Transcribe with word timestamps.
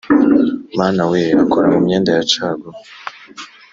mama 0.77 1.03
we 1.11 1.21
akora 1.43 1.65
mu 1.73 1.79
myenda 1.85 2.09
yacaguwa 2.17 2.79